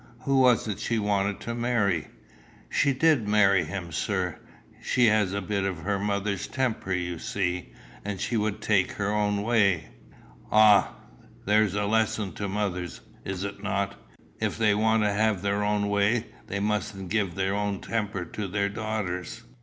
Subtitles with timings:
[0.21, 2.07] Who was it she wanted to marry?"
[2.71, 4.39] "She did marry him, sir.
[4.81, 7.69] She has a bit of her mother's temper, you see,
[8.03, 9.89] and she would take her own way."
[10.51, 10.93] "Ah,
[11.45, 13.93] there's a lesson to mothers, is it not?
[14.39, 18.47] If they want to have their own way, they mustn't give their own temper to
[18.47, 19.43] their daughters."